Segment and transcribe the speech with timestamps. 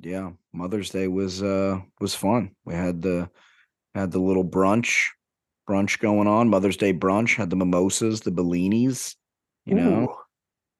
[0.00, 2.50] Yeah, Mother's Day was uh was fun.
[2.64, 3.30] We had the
[3.94, 5.08] had the little brunch
[5.68, 9.16] brunch going on, Mother's Day brunch, had the mimosas, the bellinis,
[9.64, 10.02] you know.
[10.10, 10.16] Ooh,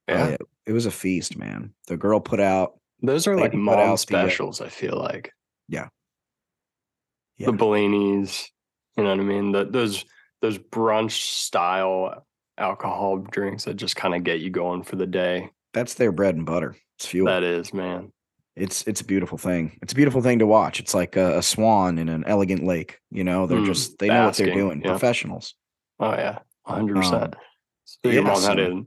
[0.08, 0.28] Oh, yeah.
[0.28, 1.74] yeah, it was a feast, man.
[1.88, 5.32] The girl put out Those are like mom the, uh, specials, I feel like.
[5.68, 5.88] yeah.
[7.38, 8.46] The Bellinis,
[8.96, 9.52] you know what I mean?
[9.52, 10.04] The, those
[10.40, 12.24] those brunch style
[12.56, 15.50] alcohol drinks that just kind of get you going for the day.
[15.74, 16.76] That's their bread and butter.
[16.98, 17.26] It's fuel.
[17.26, 18.12] That is, man.
[18.56, 19.78] It's it's a beautiful thing.
[19.82, 20.80] It's a beautiful thing to watch.
[20.80, 22.98] It's like a, a swan in an elegant lake.
[23.10, 24.80] You know, they're Mm, just they know what they're doing.
[24.82, 24.90] yeah.
[24.90, 25.54] Professionals.
[26.00, 27.36] Oh yeah, hundred Um, percent.
[27.84, 28.84] So your yeah, mom had so- a,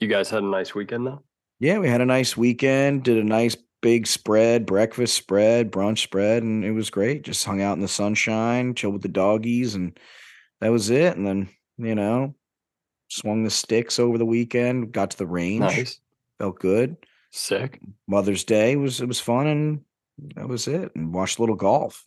[0.00, 1.22] you guys had a nice weekend though.
[1.60, 3.04] Yeah, we had a nice weekend.
[3.04, 7.22] Did a nice big spread, breakfast spread, brunch spread, and it was great.
[7.22, 9.96] Just hung out in the sunshine, chilled with the doggies, and
[10.60, 11.16] that was it.
[11.16, 12.34] And then you know,
[13.08, 14.90] swung the sticks over the weekend.
[14.92, 15.60] Got to the range.
[15.60, 16.00] Nice,
[16.38, 16.96] Felt good.
[17.34, 17.80] Sick.
[18.06, 19.80] Mother's Day was it was fun, and
[20.36, 20.92] that was it.
[20.94, 22.04] And watched a little golf.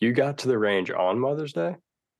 [0.00, 1.76] You got to the range on Mother's Day.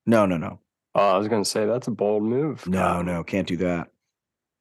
[0.07, 0.61] No, no, no,
[0.95, 2.67] Oh, I was gonna say that's a bold move.
[2.67, 3.23] no, no.
[3.25, 3.89] Can't do that.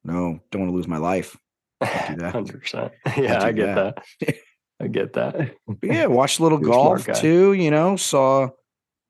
[0.04, 1.36] No, don't want to lose my life.
[1.82, 2.92] Hundred percent.
[3.16, 4.02] Yeah, I get that.
[4.20, 4.36] that.
[4.80, 5.54] I get that.
[5.82, 7.52] Yeah, watched a little You're golf too.
[7.54, 8.48] You know, saw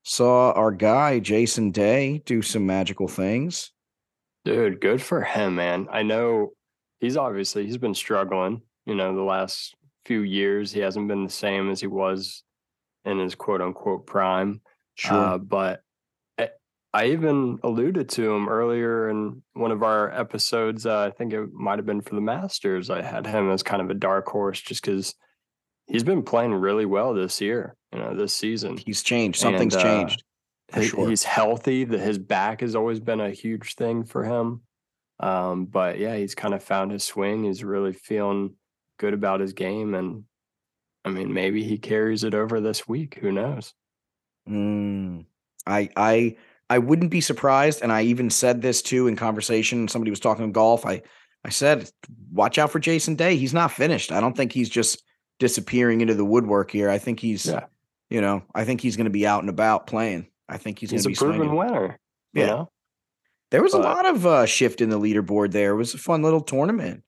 [0.04, 3.72] saw our guy Jason Day do some magical things.
[4.44, 5.88] Dude, good for him, man.
[5.90, 6.52] I know
[7.00, 10.72] he's obviously he's been struggling, you know, the last few years.
[10.72, 12.42] He hasn't been the same as he was
[13.04, 14.60] in his quote unquote prime.
[15.16, 15.80] Uh, but
[16.38, 16.48] I,
[16.94, 20.86] I even alluded to him earlier in one of our episodes.
[20.86, 22.88] Uh, I think it might have been for the Masters.
[22.88, 25.14] I had him as kind of a dark horse just because
[25.86, 28.76] he's been playing really well this year, you know, this season.
[28.76, 29.38] He's changed.
[29.38, 30.22] Something's And, uh, changed.
[30.74, 31.08] He- sure.
[31.08, 31.84] He's healthy.
[31.84, 34.62] The, his back has always been a huge thing for him.
[35.20, 37.44] Um, but yeah, he's kind of found his swing.
[37.44, 38.54] He's really feeling
[38.98, 39.94] good about his game.
[39.94, 40.24] And
[41.04, 43.18] I mean, maybe he carries it over this week.
[43.20, 43.74] Who knows?
[44.48, 45.24] Mm,
[45.66, 46.36] I I
[46.70, 49.88] I wouldn't be surprised, and I even said this too in conversation.
[49.88, 50.84] Somebody was talking golf.
[50.86, 51.02] I
[51.44, 51.88] I said,
[52.32, 53.36] watch out for Jason Day.
[53.36, 54.10] He's not finished.
[54.10, 55.02] I don't think he's just
[55.38, 56.90] disappearing into the woodwork here.
[56.90, 57.66] I think he's, Yeah.
[58.10, 60.26] you know, I think he's going to be out and about playing.
[60.48, 61.56] I think he's, He's, going a to be proven swinging.
[61.56, 61.98] winner.
[62.32, 62.46] You Yeah.
[62.46, 62.70] know?
[63.52, 65.52] There was a lot of uh, shift in the leaderboard.
[65.52, 67.04] There it was a fun little tournament.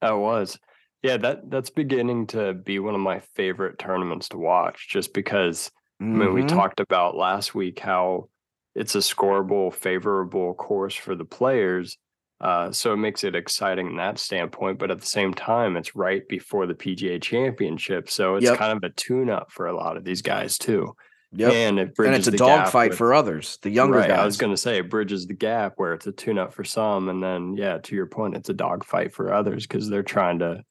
[0.00, 0.58] That was.
[1.02, 5.70] Yeah, that that's beginning to be one of my favorite tournaments to watch just because
[6.00, 6.48] I mean we Mhm.
[6.48, 8.28] talked about last week how
[8.74, 11.98] it's a scoreable, favorable course for the players.
[12.40, 15.94] Uh, so it makes it exciting in that standpoint, but at the same time, it's
[15.94, 18.56] right before the PGA Championship, so it's Yep.
[18.58, 20.94] kind of a tune-up for a lot of these guys too.
[21.32, 21.52] Yep.
[21.52, 24.18] And it and it's a dogfight for others, the younger right, guys.
[24.18, 27.08] I was going to say it bridges the gap where it's a tune-up for some,
[27.10, 30.64] and then yeah, to your point, it's a dogfight for others because they're trying to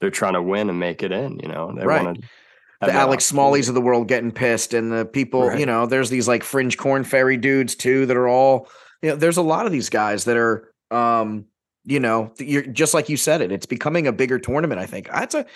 [0.00, 1.38] they're trying to win and make it in.
[1.42, 2.04] You know, they Right.
[2.04, 2.28] want to.
[2.82, 6.28] the Alex Smalleys of the world getting pissed, and the people, you know, there's these
[6.28, 8.68] like fringe Korn Ferry dudes too that are all,
[9.02, 11.46] you know, there's a lot of these guys that are, um,
[11.84, 13.50] you know, you're just like you said it.
[13.50, 14.78] It's becoming a bigger tournament.
[14.80, 15.46] I think that's a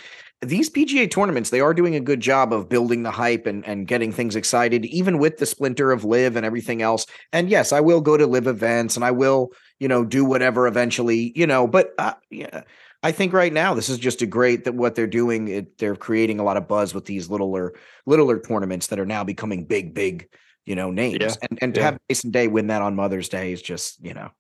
[0.43, 1.51] these PGA tournaments.
[1.51, 4.87] They are doing a good job of building the hype and and getting things excited,
[4.87, 7.05] even with the splinter of LIV and everything else.
[7.35, 10.67] And yes, I will go to LIV events, and I will, you know, do whatever
[10.67, 11.67] eventually, you know.
[11.67, 12.63] But uh, yeah.
[13.03, 15.49] I think right now this is just a great that what they're doing.
[15.49, 17.73] It, they're creating a lot of buzz with these littler
[18.07, 20.29] littler tournaments that are now becoming big, big,
[20.67, 21.19] you know, names.
[21.21, 21.85] Yeah, And and to yeah.
[21.87, 24.31] have Jason Day win that on Mother's Day is just, you know,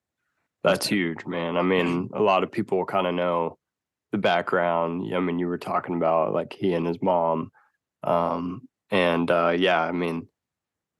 [0.62, 1.56] That's huge, man.
[1.56, 3.58] I mean, a lot of people kind of know
[4.12, 5.14] the background.
[5.14, 7.52] I mean, you were talking about like he and his mom.
[8.02, 10.28] Um, and uh, yeah, I mean,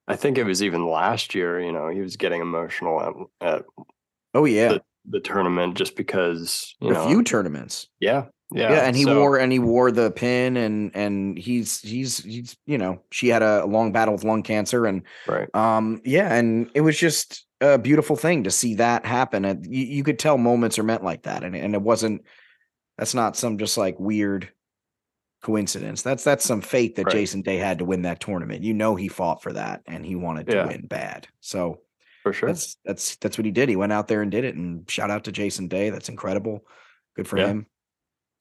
[0.06, 3.64] I think it was even last year, you know, he was getting emotional at, at
[4.34, 7.88] oh yeah, the, the tournament just because, you a know, few tournaments.
[8.00, 8.72] yeah, yeah.
[8.72, 12.56] Yeah, and he so- wore and he wore the pin and and he's he's he's
[12.66, 15.48] you know, she had a long battle with lung cancer and right.
[15.54, 19.44] um yeah, and it was just a beautiful thing to see that happen.
[19.44, 21.44] And you, you could tell moments are meant like that.
[21.44, 22.22] And and it wasn't
[22.98, 24.50] that's not some just like weird
[25.42, 26.02] coincidence.
[26.02, 27.12] That's that's some fate that Right.
[27.12, 28.62] Jason Day had to win that tournament.
[28.62, 30.66] You know he fought for that and he wanted to Yeah.
[30.66, 31.28] win bad.
[31.40, 31.80] So
[32.22, 32.48] For sure.
[32.48, 33.68] that's that's that's what he did.
[33.68, 34.54] He went out there and did it.
[34.54, 35.90] And shout out to Jason Day.
[35.90, 36.64] That's incredible.
[37.16, 37.46] Good for Yeah.
[37.48, 37.66] him.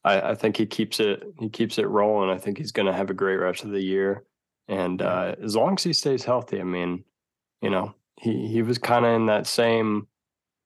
[0.03, 2.29] I, I think he keeps it he keeps it rolling.
[2.29, 4.23] I think he's going to have a great rest of the year,
[4.67, 7.03] and uh, as long as he stays healthy, I mean,
[7.61, 10.07] you know, he he was kind of in that same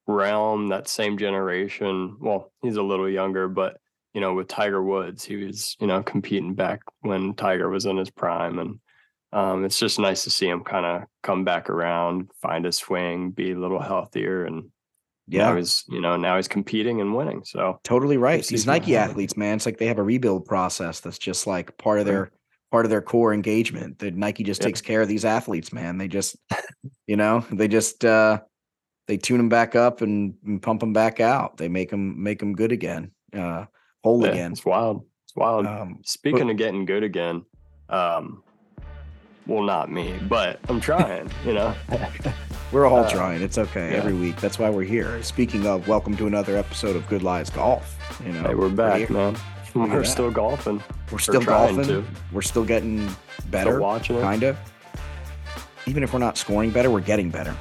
[0.07, 2.17] realm, that same generation.
[2.19, 3.77] Well, he's a little younger, but
[4.13, 7.97] you know, with Tiger Woods, he was you know competing back when Tiger was in
[7.97, 8.79] his prime, and
[9.33, 13.31] um, it's just nice to see him kind of come back around, find a swing,
[13.31, 14.69] be a little healthier, and
[15.27, 17.43] Now Yeah, he's, you know, now he's competing and winning.
[17.45, 18.45] So totally right.
[18.45, 21.99] These Nike athletes, man, it's like they have a rebuild process that's just like part
[21.99, 22.31] of their
[22.71, 23.99] part of their core engagement.
[23.99, 24.67] That Nike just Yeah.
[24.67, 25.97] takes care of these athletes, man.
[25.97, 26.35] They just,
[27.07, 28.41] you know, they just uh
[29.07, 31.57] they tune them back up and, and pump them back out.
[31.57, 33.65] They make them make them good again, uh,
[34.03, 34.51] whole yeah, again.
[34.53, 35.05] it's wild.
[35.25, 35.65] It's wild.
[35.67, 37.45] Um, Speaking of getting good again,
[37.89, 38.43] um,
[39.47, 41.29] well, not me, but I'm trying.
[41.45, 41.75] you know,
[42.71, 43.41] we're all uh, trying.
[43.41, 43.97] It's okay yeah.
[43.97, 44.37] every week.
[44.37, 45.21] That's why we're here.
[45.23, 47.97] Speaking of, welcome to another episode of Good Lies Golf.
[48.25, 49.09] You know, hey, we're back, here.
[49.09, 49.37] man.
[49.75, 50.05] We're that.
[50.05, 50.83] still golfing.
[51.11, 52.03] We're still trying golfing.
[52.03, 52.05] to.
[52.31, 53.17] We're still getting Still
[53.49, 54.57] better, watching kind of.
[55.87, 57.55] Even if we're not scoring better, we're getting better.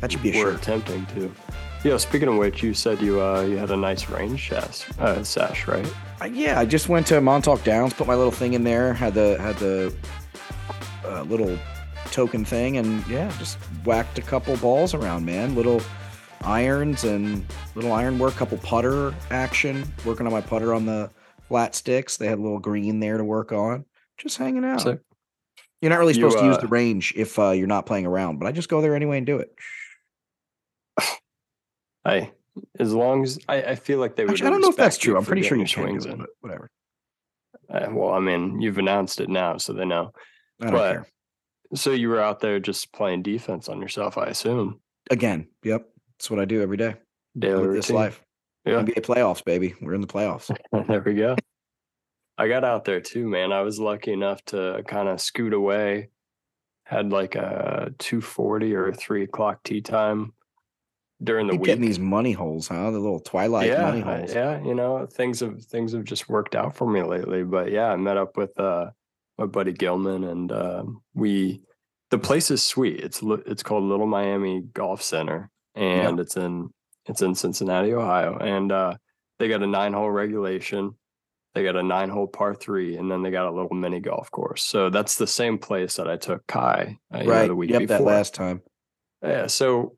[0.00, 0.62] That should be a We're shirt.
[0.62, 1.32] attempting to.
[1.84, 5.22] Yo, speaking of which, you said you uh you had a nice range sesh, uh,
[5.22, 5.86] sesh right?
[6.20, 9.14] Uh, yeah, I just went to Montauk Downs, put my little thing in there, had
[9.14, 9.94] the had the
[11.10, 11.58] uh, little
[12.06, 15.54] token thing, and yeah, just whacked a couple balls around, man.
[15.54, 15.82] Little
[16.42, 21.10] irons and little iron work, couple putter action, working on my putter on the
[21.48, 22.16] flat sticks.
[22.16, 23.84] They had a little green there to work on.
[24.18, 24.82] Just hanging out.
[24.82, 25.00] Sick.
[25.80, 28.06] You're not really You, supposed to use uh, the range if uh, you're not playing
[28.06, 29.54] around, but I just go there anyway and do it.
[32.04, 32.32] I,
[32.78, 34.32] as long as I, I feel like they would.
[34.32, 35.16] Actually, I don't know if that's true.
[35.16, 36.18] I'm pretty sure you your can swings do it, in.
[36.18, 36.70] but whatever.
[37.72, 40.12] Uh, well, I mean, you've announced it now, so they know.
[40.60, 41.06] I But- care.
[41.74, 44.80] So you were out there just playing defense on yourself, I assume.
[45.10, 45.88] Again, yep.
[46.18, 46.96] That's what I do every day.
[47.38, 47.96] Daily With this routine.
[47.96, 48.24] life.
[48.64, 48.80] Yeah.
[48.82, 49.74] NBA playoffs, baby.
[49.80, 50.54] We're in the playoffs.
[50.88, 51.36] there we go.
[52.36, 53.52] I got out there too, man.
[53.52, 56.08] I was lucky enough to kind of scoot away.
[56.86, 60.32] Had like a two forty or three o'clock tee time
[61.22, 61.66] during the Keep week.
[61.66, 62.90] getting these money holes, huh?
[62.90, 64.34] The little twilight yeah, money holes.
[64.34, 64.60] yeah.
[64.64, 67.44] You know, things have things have just worked out for me lately.
[67.44, 68.90] But yeah, I met up with uh
[69.40, 71.62] my buddy Gilman, and um, we
[72.10, 73.00] the place is sweet.
[73.00, 76.68] It's it's called Little Miami Golf Center, and it's in
[77.06, 78.94] it's in Cincinnati, Ohio, and uh,
[79.38, 80.94] they got a nine hole regulation.
[81.54, 84.30] They got a nine hole par three, and then they got a little mini golf
[84.30, 84.62] course.
[84.62, 87.46] So that's the same place that I took Kai uh, you know, right.
[87.48, 87.98] the week yep, before.
[87.98, 88.60] that last time.
[89.22, 89.96] Yeah, so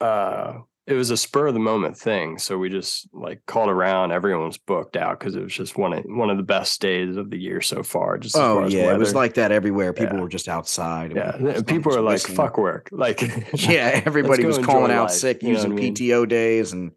[0.00, 2.38] uh it was a spur of the moment thing.
[2.38, 4.12] So we just like called around.
[4.12, 7.16] Everyone was booked out because it was just one of one of the best days
[7.16, 8.18] of the year so far.
[8.18, 9.92] Just as Oh yeah, it was like that everywhere.
[9.92, 10.22] People Yeah.
[10.22, 11.14] were just outside.
[11.16, 11.36] Yeah.
[11.36, 12.36] was- People was are like, whistling.
[12.36, 13.20] "Fuck work!" Like,
[13.54, 15.94] Yeah, everybody was calling out life, sick, you know using I mean?
[15.94, 16.92] PTO days, and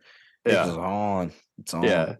[0.46, 1.32] it yeah, was on.
[1.58, 1.84] It's on.
[1.84, 2.16] yeah.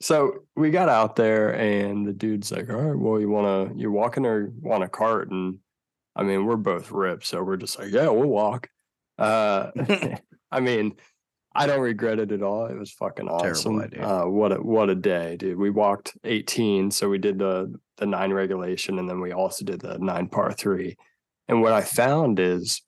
[0.00, 3.78] So we got out there, and the dude's like, "All right, well, you want to?
[3.78, 5.58] You're walking or want a cart?" And
[6.14, 8.68] I mean, we're both ripped, so we're just like, "Yeah, we'll walk."
[9.18, 9.70] Uh,
[10.50, 10.96] I mean,
[11.54, 12.66] I don't regret it at all.
[12.66, 13.80] It was fucking awesome.
[13.80, 14.06] idea.
[14.06, 15.58] Uh, what a what a day, dude.
[15.58, 19.80] We walked 18, so we did the the nine regulation, and then we also did
[19.80, 20.96] the nine par three.
[21.48, 22.82] And what I found is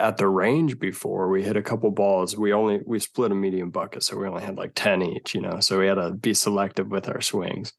[0.00, 3.70] at the range before we hit a couple balls we only we split a medium
[3.70, 6.32] bucket so we only had like 10 each you know so we had to be
[6.32, 7.74] selective with our swings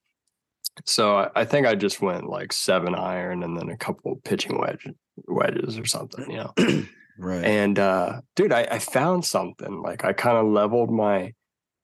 [0.86, 4.60] so I, I think i just went like seven iron and then a couple pitching
[4.60, 4.88] wedge
[5.28, 6.54] wedges or something you know
[7.22, 7.46] Right.
[7.46, 11.34] and uh dude I, I found something like i kind of leveled my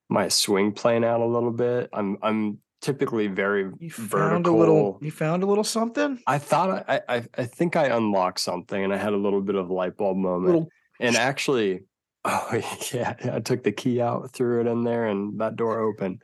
[0.10, 4.52] my swing plane out a little bit i'm i'm typically very you vertical found a
[4.52, 5.00] little.
[5.02, 6.20] You found a little something.
[6.28, 9.56] i thought I, I i think i unlocked something and i had a little bit
[9.56, 10.70] of light bulb moment Little.
[11.00, 11.86] and actually,
[12.26, 12.62] oh
[12.94, 16.22] yeah, I took the key out, threw it in there, and that door opened.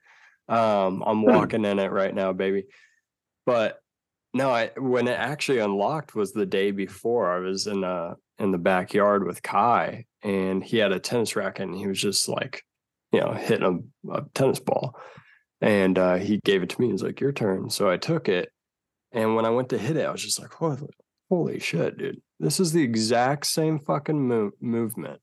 [0.50, 2.66] Um, I'm walking in it right now, baby.
[3.45, 3.80] But
[4.33, 7.31] no, I when it actually unlocked was the day before.
[7.31, 11.68] I was in uh in the backyard with Kai, and he had a tennis racket,
[11.68, 12.63] and he was just like,
[13.11, 14.95] you know, hitting a, a tennis ball.
[15.61, 16.87] And uh, he gave it to me.
[16.87, 18.49] He was like, "Your turn." So I took it,
[19.11, 20.90] and when I went to hit it, I was just like, "Holy,
[21.30, 22.21] holy shit, dude!
[22.40, 25.21] This is the exact same fucking mo- movement."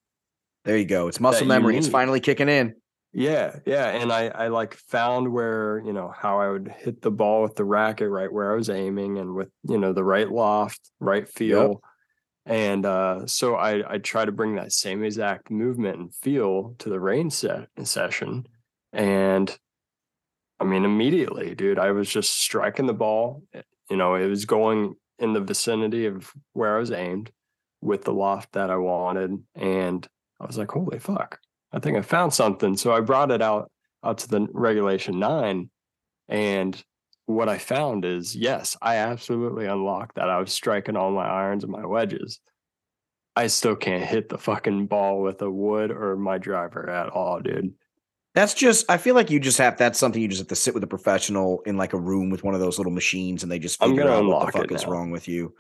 [0.65, 1.09] There you go.
[1.09, 1.77] It's muscle memory.
[1.77, 2.75] It's finally kicking in.
[3.13, 7.11] Yeah, yeah, and I I like found where you know how I would hit the
[7.11, 10.31] ball with the racket right where I was aiming and with you know the right
[10.31, 11.83] loft, right feel,
[12.51, 16.89] and uh, so I I try to bring that same exact movement and feel to
[16.91, 18.47] the rain set session,
[18.93, 19.57] and
[20.59, 23.43] I mean immediately, dude, I was just striking the ball.
[23.55, 27.31] eh, You know, it was going in the vicinity of where I was aimed
[27.81, 30.07] with the loft that I wanted, and
[30.41, 31.39] I was like, holy fuck.
[31.73, 32.77] I think I found something.
[32.77, 33.71] So I brought it out
[34.03, 35.71] out to the regulation nine.
[36.29, 36.83] And
[37.27, 40.29] what I found is yes, I absolutely unlocked that.
[40.31, 42.41] I was striking all my irons and my wedges.
[43.37, 47.41] I still can't hit the fucking ball with a wood or my driver at all,
[47.41, 47.73] dude.
[48.35, 48.89] That's just.
[48.91, 49.77] I feel like you just have.
[49.77, 52.45] That's something you just have to sit with a professional in like a room with
[52.45, 54.91] one of those little machines, and they just figure out what the fuck is now.
[54.93, 55.55] wrong with you.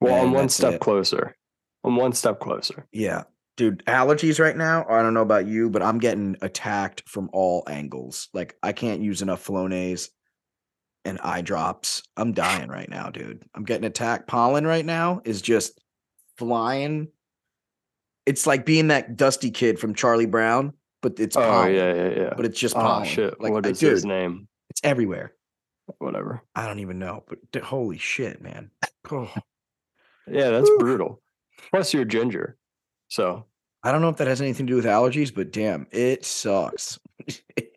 [0.00, 0.80] Well, And I'm one step it.
[0.80, 1.36] closer.
[1.84, 2.86] I'm one step closer.
[2.92, 3.22] Yeah.
[3.56, 4.86] dude, allergies right now.
[4.88, 8.28] I don't know about you, but I'm getting attacked from all angles.
[8.34, 10.08] Like I can't use enough Flonase
[11.04, 12.02] and eye drops.
[12.16, 13.42] I'm dying right now, dude.
[13.54, 14.26] I'm getting attacked.
[14.28, 15.80] Pollen right now is just
[16.36, 17.08] flying.
[18.26, 21.74] It's like being that dusty kid from Charlie Brown, but it's Oh pollen.
[21.74, 22.34] yeah, yeah, yeah.
[22.36, 23.06] But it's just oh pollen.
[23.08, 23.40] shit.
[23.40, 24.46] Like what is dude, his name?
[24.68, 25.32] It's everywhere.
[25.98, 26.42] Whatever.
[26.54, 28.70] I don't even know, but d- holy shit, man.
[29.10, 29.28] Oh.
[30.30, 30.78] Yeah, that's Whew.
[30.78, 31.22] brutal.
[31.70, 32.56] Plus you're ginger.
[33.08, 33.46] So
[33.82, 37.00] I don't know if that has anything to do with allergies, but damn, it sucks.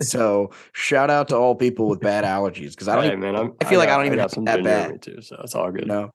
[0.00, 3.36] so shout out to all people with bad allergies because I don't hey, even man,
[3.36, 5.02] I'm, I feel like I don't even got have some that bad.
[5.02, 5.86] too, so it's all good.
[5.86, 6.10] know.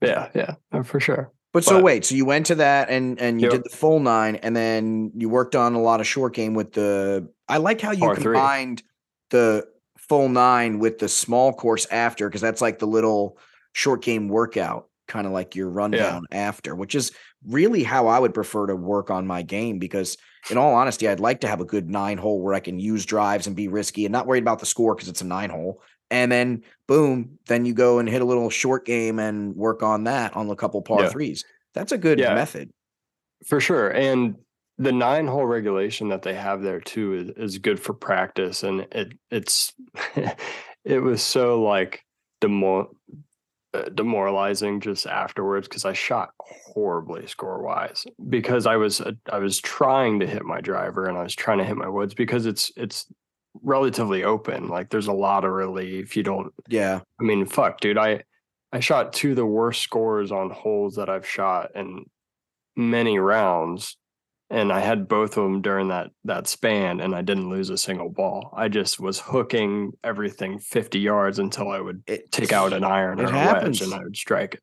[0.00, 1.30] Yeah, yeah, for sure.
[1.52, 3.52] But so wait, so you went to that and and you Yep.
[3.62, 6.72] did the full nine, and then you worked on a lot of short game with
[6.72, 7.28] the.
[7.48, 8.34] I like how you Par three.
[8.34, 8.82] combined
[9.30, 9.66] the
[9.98, 13.38] full nine with the small course after, because that's like the little
[13.74, 17.12] short game workout, kind of like your rundown after, which is
[17.46, 19.78] really how I would prefer to work on my game.
[19.78, 20.16] Because
[20.50, 23.06] in all honesty, I'd like to have a good nine hole where I can use
[23.06, 25.82] drives and be risky and not worried about the score because it's a nine hole.
[26.10, 30.04] And then boom, then you go and hit a little short game and work on
[30.04, 31.08] that on a couple par Yeah.
[31.08, 31.44] threes.
[31.74, 32.34] That's a good Yeah.
[32.34, 32.70] method.
[33.46, 33.88] For sure.
[33.88, 34.36] And
[34.78, 38.62] the nine hole regulation that they have there too is, is good for practice.
[38.62, 39.72] And it it's
[40.84, 42.04] it was so like
[42.40, 42.90] demo,
[43.94, 49.60] demoralizing just afterwards because I shot horribly score wise because I was uh, I was
[49.60, 52.70] trying to hit my driver and I was trying to hit my woods because it's
[52.76, 53.06] it's
[53.62, 54.68] relatively open.
[54.68, 56.16] Like there's a lot of relief.
[56.16, 57.00] You don't Yeah.
[57.20, 57.98] I mean, fuck, dude.
[57.98, 58.24] I
[58.72, 62.04] I shot two of the worst scores on holes that I've shot in
[62.76, 63.96] many rounds,
[64.52, 67.78] and I had both of them during that that span, and I didn't lose a
[67.78, 68.52] single ball.
[68.54, 73.18] I just was hooking everything fifty yards until I would It take out an iron
[73.20, 73.80] or a happens.
[73.80, 74.60] wedge, and I would strike it.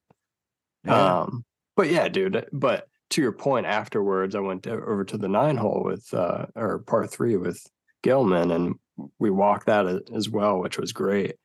[0.85, 1.21] Yeah.
[1.21, 1.43] Um,
[1.75, 2.47] but yeah, dude.
[2.53, 6.45] But to your point, afterwards, I went to, over to the nine hole with uh,
[6.55, 7.59] or par three with
[8.03, 8.75] Gilman, and
[9.17, 11.35] we walked that as well, which was great.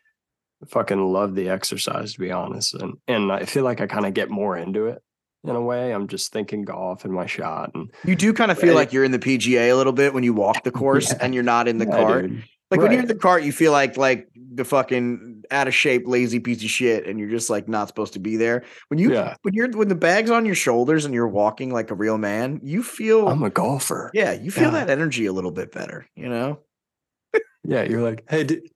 [0.63, 4.05] I fucking love the exercise, to be honest, and and I feel like I kind
[4.05, 5.03] of get more into it
[5.45, 5.93] in a way.
[5.93, 8.77] I'm just thinking golf and my shot, and you do kind of feel Right.
[8.77, 11.19] like you're in the PGA a little bit when you walk the course Yeah.
[11.21, 12.29] and you're not in the Yeah, cart.
[12.29, 12.45] dude.
[12.71, 16.09] Like when you're in the cart, you feel like like the fucking out of shape,
[16.09, 18.65] lazy piece of shit, and you're just like not supposed to be there.
[18.89, 19.37] When you Yeah.
[19.43, 22.61] when you're when the bag's on your shoulders and you're walking like a real man,
[22.65, 24.11] you feel I'm a golfer.
[24.15, 26.61] yeah, you feel that energy a little bit better, you know?
[27.67, 28.71] Yeah, you're like, hey, di-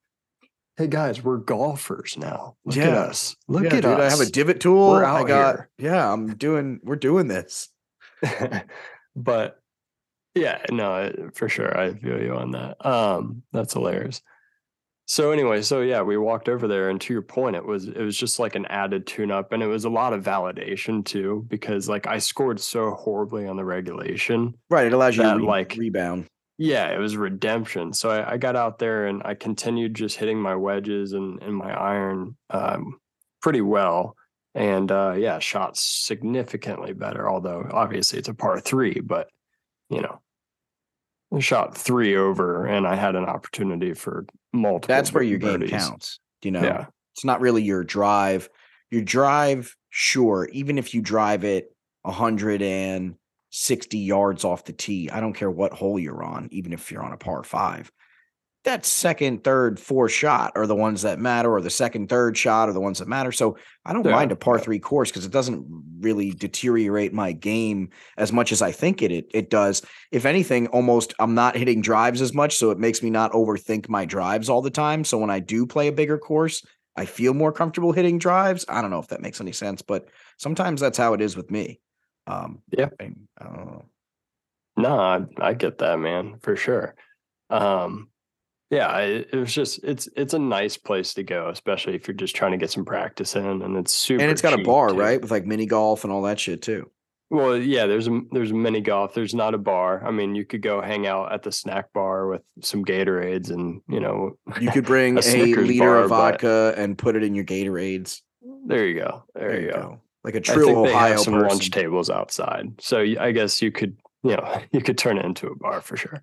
[0.78, 2.54] hey guys, we're golfers now.
[2.64, 3.34] Look at us.
[3.48, 4.00] Look yeah, at dude, us.
[4.00, 4.90] I have a divot tool.
[4.90, 5.68] We're I got here.
[5.78, 7.68] yeah, I'm doing we're doing this.
[9.16, 9.60] but
[10.36, 11.76] yeah, no, for sure.
[11.76, 12.86] I feel you on that.
[12.86, 14.22] Um, that's hilarious.
[15.06, 17.98] So anyway, so yeah, we walked over there, and to your point, it was it
[17.98, 21.44] was just like an added tune up, and it was a lot of validation too,
[21.48, 24.54] because like I scored so horribly on the regulation.
[24.70, 24.86] Right.
[24.86, 26.26] It allows you to re- like- rebound.
[26.58, 27.92] Yeah, it was redemption.
[27.92, 31.54] So I, I got out there and I continued just hitting my wedges and, and
[31.54, 32.98] my iron um,
[33.40, 34.16] pretty well.
[34.54, 37.30] And uh, yeah, shot significantly better.
[37.30, 39.28] Although obviously it's a par three, but
[39.88, 40.20] you know,
[41.32, 44.92] I shot three over and I had an opportunity for multiple.
[44.92, 45.70] That's where your game birdies.
[45.70, 46.18] counts.
[46.42, 46.86] You know, Yeah.
[47.14, 48.48] it's not really your drive.
[48.90, 51.72] Your drive, sure, even if you drive it
[53.50, 57.02] 160 yards off the tee, I don't care what hole you're on, even if you're
[57.02, 57.90] on a par five.
[58.64, 62.68] That second, third, fourth shot are the ones that matter, or the second, third shot
[62.68, 63.32] are the ones that matter.
[63.32, 65.64] So I don't Yeah, mind a par three course because it doesn't
[66.00, 69.82] really deteriorate my game as much as I think it, it it does.
[70.10, 73.88] If anything, almost I'm not hitting drives as much, so it makes me not overthink
[73.88, 75.04] my drives all the time.
[75.04, 76.62] So when I do play a bigger course,
[76.96, 78.66] I feel more comfortable hitting drives.
[78.68, 81.50] I don't know if that makes any sense, but sometimes that's how it is with
[81.50, 81.80] me.
[82.28, 82.88] Um, Yeah.
[83.00, 83.84] I, I don't know.
[84.76, 86.94] No, I, I get that, man, for sure.
[87.50, 88.10] Um,
[88.70, 92.14] yeah, I, it was just it's it's a nice place to go, especially if you're
[92.14, 94.22] just trying to get some practice in, and it's super.
[94.22, 94.96] and it's got a bar, too.
[95.00, 96.90] right, with like mini golf and all that shit too.
[97.30, 99.14] Well, yeah, there's a there's a mini golf.
[99.14, 100.04] There's not a bar.
[100.06, 103.80] I mean, you could go hang out at the snack bar with some Gatorades, and
[103.88, 107.22] you know, You could bring A a, liter of bar, but- vodka and put it
[107.24, 108.20] in your Gatorades.
[108.66, 110.00] there you go, there, you go.
[110.24, 111.48] Like a true think they Ohio have some person.
[111.48, 115.46] lunch tables outside, so I guess you could, you know, you could turn it into
[115.46, 116.22] a bar for sure.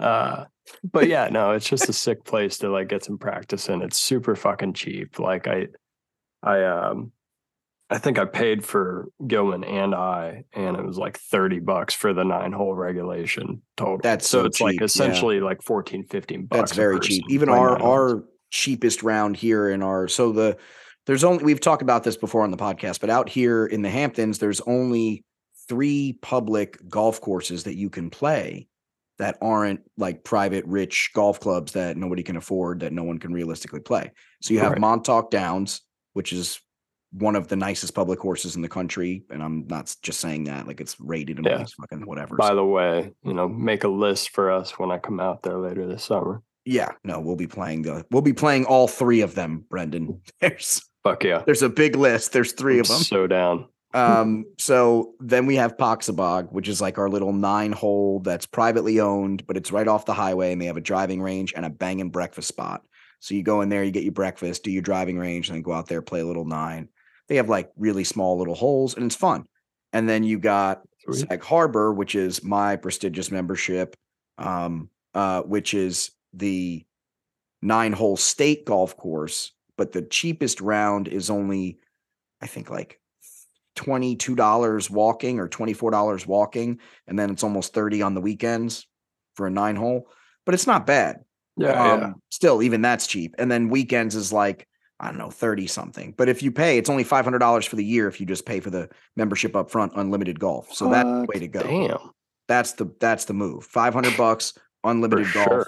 [0.00, 0.44] Uh,
[0.84, 3.82] but yeah, no, it's just a sick place to like get some practice in.
[3.82, 5.18] It's super fucking cheap.
[5.18, 5.68] Like I,
[6.42, 7.12] I, um,
[7.90, 12.12] I think I paid for Gilman and I, and it was like 30 bucks for
[12.12, 13.98] the nine hole regulation total.
[14.02, 14.84] That's so so it's like cheap, yeah.
[14.84, 16.60] essentially like 14, 15 bucks.
[16.60, 17.24] That's very cheap.
[17.28, 20.56] Even our our cheapest round here in our so the
[21.08, 23.90] there's only we've talked about this before on the podcast, but out here in the
[23.90, 25.24] Hamptons, there's only
[25.68, 28.68] three public golf courses that you can play
[29.18, 33.32] that aren't like private rich golf clubs that nobody can afford that no one can
[33.32, 34.12] realistically play.
[34.42, 34.80] So you have Right.
[34.80, 35.80] Montauk Downs,
[36.12, 36.60] which is
[37.12, 40.66] one of the nicest public courses in the country, and I'm not just saying that
[40.66, 41.58] like it's rated and all Yeah.
[41.60, 42.36] these fucking whatever.
[42.36, 45.58] By the way, you know, make a list for us when I come out there
[45.58, 46.42] later this summer.
[46.64, 50.20] yeah, no, we'll be playing the we'll be playing all three of them, Brendan.
[50.40, 51.42] There's Fuck yeah.
[51.44, 52.32] there's a big list.
[52.32, 52.98] There's 3 I'm of them.
[52.98, 53.66] So down.
[53.94, 59.00] Um, so then we have Poxabogue, which is like our little nine hole that's privately
[59.00, 61.70] owned, but it's right off the highway and they have a driving range and a
[61.70, 62.82] banging breakfast spot.
[63.20, 65.62] So you go in there, you get your breakfast, do your driving range, and then
[65.62, 66.88] go out there, play a little nine.
[67.28, 69.46] They have like really small little holes and it's fun.
[69.92, 70.82] And then you got.
[71.10, 73.96] Sag Harbor, which is my prestigious membership,
[74.36, 76.84] um, uh, which is the
[77.62, 81.78] nine hole state golf course, but the cheapest round is only,
[82.42, 83.00] I think, like
[83.76, 86.80] $22 walking or $24 walking.
[87.06, 88.86] And then it's almost 30 on the weekends
[89.36, 90.08] for a nine hole,
[90.44, 91.20] but it's not bad.
[91.56, 92.12] Yeah, um, yeah.
[92.30, 93.34] Still, even that's cheap.
[93.38, 94.66] And then weekends is like,
[95.00, 96.12] I don't know, 30 something.
[96.16, 98.70] But if you pay, it's only $500 for the year if you just pay for
[98.70, 100.74] the membership up front, unlimited golf.
[100.74, 101.62] So that's the way to go.
[101.62, 102.10] Damn.
[102.48, 103.64] That's the that's the move.
[103.64, 105.46] 500 bucks, unlimited For golf.
[105.46, 105.66] sure.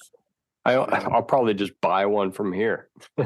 [0.65, 2.89] I, I'll probably just buy one from here.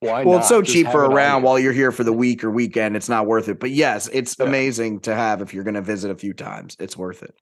[0.00, 0.38] Why Well, not?
[0.40, 2.96] it's so Just cheap for a round while you're here for the week or weekend.
[2.96, 3.58] It's not worth it.
[3.58, 4.46] But yes, it's Yeah.
[4.46, 6.76] amazing to have if you're going to visit a few times.
[6.78, 7.34] It's worth it.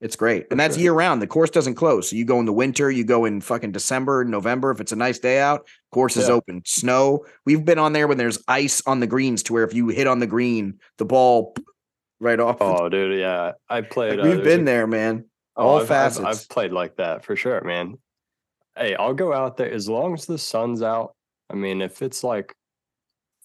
[0.00, 0.46] It's great.
[0.50, 1.20] And that's year round.
[1.20, 2.08] The course doesn't close.
[2.10, 4.70] So you go in the winter, you go in fucking December, November.
[4.70, 6.34] If it's a nice day out, course is Yeah.
[6.34, 6.62] open.
[6.64, 7.26] Snow.
[7.44, 10.06] We've been on there when there's ice on the greens to where if you hit
[10.06, 11.54] on the green, the ball
[12.18, 12.56] right off.
[12.60, 13.52] Oh, dude, yeah.
[13.68, 14.18] I played.
[14.18, 15.26] Like, uh, we've been a- there, man.
[15.56, 16.26] Oh, all I've, I've- facets.
[16.44, 17.98] I've, played like that for sure, man.
[18.76, 21.14] Hey, I'll go out there as long as the sun's out.
[21.50, 22.54] I mean, if it's like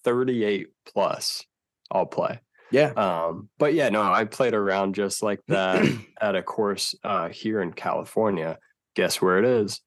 [0.04, 1.44] 38 plus,
[1.90, 2.40] I'll play.
[2.70, 2.92] Yeah.
[2.96, 5.84] Um, but yeah, no, I played around just like that
[6.20, 8.58] at a course uh here in California.
[8.94, 9.80] Guess where it is?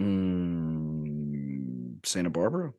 [0.00, 2.72] Mm, Santa Barbara.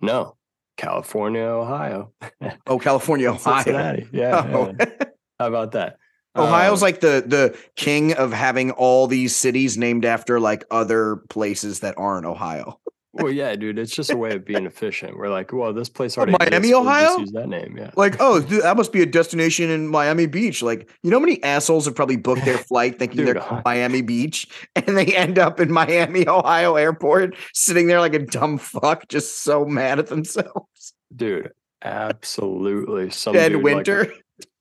[0.00, 0.36] No,
[0.76, 2.12] California, Ohio.
[2.66, 3.62] Oh, California, Ohio.
[3.62, 4.08] Cincinnati.
[4.12, 4.50] Yeah.
[4.52, 4.74] Oh.
[4.78, 4.86] yeah.
[5.38, 5.98] How about that?
[6.36, 11.16] Ohio's Um, like the the king of having all these cities named after like other
[11.28, 12.80] places that aren't Ohio.
[13.14, 13.78] Well, yeah, dude.
[13.78, 15.16] It's just a way of being efficient.
[15.16, 17.16] We're like, well, this place Oh, already Miami, exists, we'll Ohio?
[17.18, 17.76] use that name.
[17.78, 17.90] Yeah.
[17.96, 20.62] Like, oh, dude, that must be a destination in Miami Beach.
[20.62, 24.02] Like, you know, how many assholes have probably booked their flight thinking Dude, they're Miami
[24.02, 29.08] Beach, and they end up in Miami, Ohio airport, sitting there like a dumb fuck,
[29.08, 30.92] just so mad at themselves.
[31.14, 33.10] Dude, absolutely.
[33.10, 34.12] Some Dead dude, like, winter.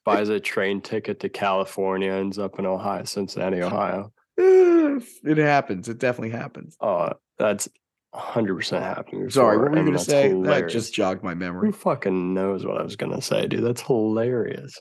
[0.06, 4.12] buys a train ticket to California, ends up in Ohio, Cincinnati, Ohio.
[4.38, 5.90] it happens.
[5.90, 6.76] It definitely happens.
[6.80, 7.68] Oh, that's
[8.16, 9.30] 100% happening.
[9.30, 10.62] Sorry, before, what were you and going to that's say?
[10.62, 11.68] That just jogged my memory.
[11.68, 13.64] Who fucking knows what I was gonna say, dude?
[13.64, 14.80] That's hilarious.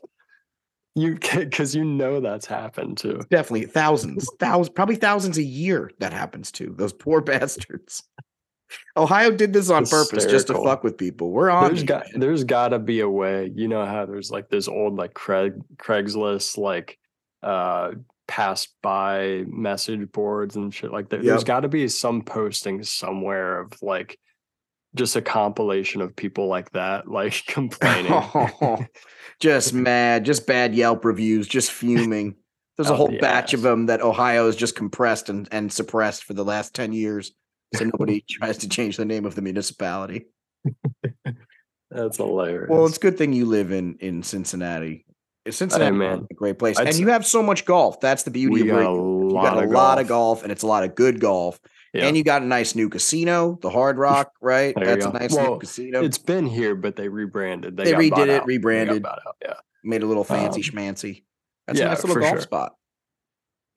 [0.95, 3.21] You because you know that's happened too.
[3.31, 8.03] Definitely thousands, thousands, probably thousands a year that happens to those poor bastards.
[8.97, 11.31] Ohio did this on purpose just to fuck with people.
[11.31, 11.69] We're on.
[11.69, 13.51] There's got there's gotta be a way.
[13.55, 16.99] You know how there's like this old like Craig Craigslist like
[17.43, 17.93] uh
[18.33, 21.23] pass by message boards and shit like that.
[21.23, 21.47] There's Yep.
[21.47, 24.19] gotta be some posting somewhere of like
[24.95, 28.11] just a compilation of people like that, like complaining.
[29.41, 32.37] just mad, just bad Yelp reviews, just fuming.
[32.79, 35.71] There's a oh, whole the batch of them that Ohio has just compressed and, and
[35.71, 37.33] suppressed for the last 10 years.
[37.75, 40.25] So nobody tries to change the name of the municipality.
[41.91, 42.71] That's hilarious.
[42.71, 45.05] Well, it's a good thing you live in in Cincinnati.
[45.51, 46.27] Cincinnati man.
[46.31, 46.79] a great place.
[46.79, 48.01] I'd and you have so much golf.
[48.01, 50.67] That's the beauty of a you got a of, lot of golf and it's a
[50.67, 51.59] lot of good golf.
[51.93, 52.07] Yeah.
[52.07, 54.75] And you got a nice new casino, the Hard Rock, right?
[54.75, 56.03] That's a nice new casino.
[56.03, 57.77] It's been here, but they rebranded.
[57.77, 58.47] They got redid it, out.
[58.47, 59.05] They rebranded.
[59.43, 61.25] Yeah, Made a little fancy um, schmancy.
[61.67, 62.41] That's a nice little golf sure.
[62.41, 62.77] spot.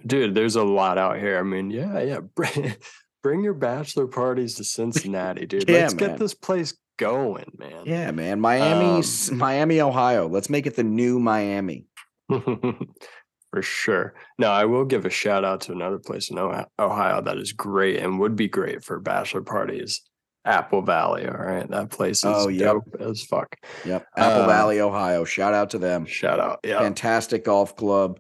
[0.06, 0.34] dude.
[0.36, 1.40] There's a lot out here.
[1.40, 2.20] I mean, yeah, yeah.
[2.36, 2.76] Bring,
[3.22, 5.68] bring your bachelor parties to Cincinnati, dude.
[5.68, 6.10] Yeah, Let's man.
[6.12, 7.84] get this place going, man.
[7.86, 8.40] Yeah, man.
[8.40, 10.28] Miami, Um, Miami, Ohio.
[10.28, 11.86] Let's make it the new Miami.
[12.30, 14.14] For sure.
[14.38, 18.00] Now, I will give a shout out to another place in Ohio that is great
[18.02, 20.02] and would be great for bachelor parties.
[20.44, 21.26] Apple Valley.
[21.28, 21.68] All right.
[21.70, 22.74] That place is Oh, yep.
[22.74, 23.56] dope as fuck.
[23.86, 24.06] Yep.
[24.18, 25.24] Apple Uh, Valley, Ohio.
[25.24, 26.06] Shout out to them.
[26.06, 26.60] Shout out.
[26.64, 26.80] Yeah.
[26.80, 28.20] Fantastic golf club.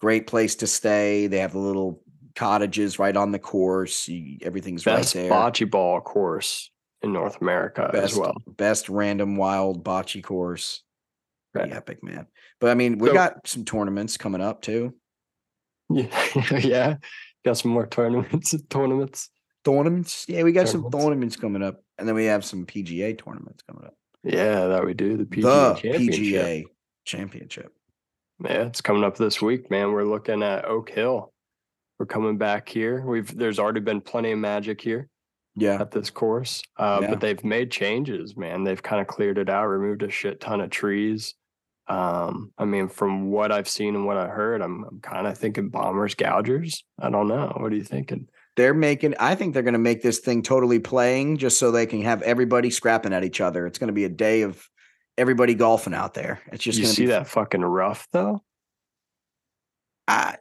[0.00, 1.26] Great place to stay.
[1.26, 2.00] They have the little
[2.36, 4.08] cottages right on the course.
[4.08, 5.30] You, everything's Best right there.
[5.30, 6.69] bocce ball course
[7.02, 8.34] in North America best, as well.
[8.46, 10.82] best random wild bocce course.
[11.52, 11.76] Pretty Right.
[11.76, 12.26] epic, man.
[12.60, 14.94] But I mean, we So- got some tournaments coming up too.
[15.88, 16.06] Yeah.
[16.58, 16.96] yeah.
[17.44, 18.54] Got some more tournaments.
[18.70, 19.30] Tournaments.
[19.64, 21.04] Tournaments, yeah, we got some Tournaments.
[21.04, 23.94] tournaments coming up, and then we have some PGA tournaments coming up.
[24.24, 25.18] Yeah, that we do.
[25.18, 25.42] The PGA
[25.74, 26.14] the Championship.
[26.14, 26.64] PGA
[27.04, 27.72] Championship.
[28.42, 29.92] Yeah, it's coming up this week, man.
[29.92, 31.30] We're looking at Oak Hill.
[31.98, 33.04] We're coming back here.
[33.04, 35.08] We've there's already been plenty of magic here
[35.56, 35.80] Yeah.
[35.80, 37.10] at this course, uh, Yeah.
[37.10, 38.64] but they've made changes, man.
[38.64, 41.34] They've kind of cleared it out, removed a shit ton of trees.
[41.88, 45.36] Um, I mean, from what I've seen and what I heard, I'm, I'm kind of
[45.36, 46.84] thinking bombers, gougers.
[47.00, 47.52] I don't know.
[47.56, 48.28] What are you thinking?
[48.56, 51.86] They're making I think they're going to make this thing totally playing just so they
[51.86, 53.66] can have everybody scrapping at each other.
[53.66, 54.68] It's going to be a day of
[55.18, 56.40] everybody golfing out there.
[56.52, 58.42] It's just you going to see be that fucking rough though?
[60.06, 60.36] I,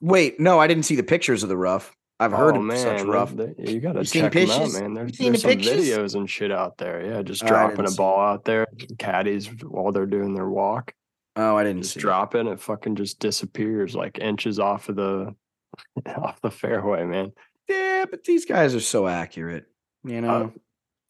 [0.00, 1.94] wait, no, I didn't see the pictures of the rough.
[2.20, 3.34] I've heard oh of man, such rough.
[3.34, 4.94] they- you got to You seen check them out, man.
[4.94, 5.86] There's, there's the some pictures?
[5.88, 7.04] videos and shit out there.
[7.04, 8.66] Yeah, just Oh, dropping a ball out there,
[8.98, 10.92] caddies while they're doing their walk.
[11.36, 12.00] Oh, I didn't just see.
[12.00, 12.02] it.
[12.02, 15.34] drop it, it fucking just disappears like inches off of the
[16.16, 17.32] off the fairway, man.
[17.68, 19.66] Yeah, but these guys are so accurate.
[20.04, 20.60] You know, oh,